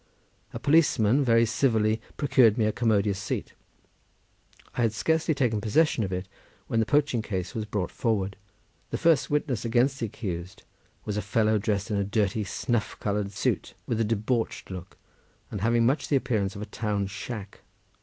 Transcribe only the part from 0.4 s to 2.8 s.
A policeman very civilly procured me a